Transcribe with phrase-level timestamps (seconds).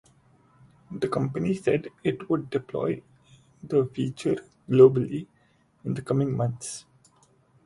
[0.89, 3.03] The company said it would deploy
[3.61, 5.27] the feature globally
[5.85, 6.85] in the coming months.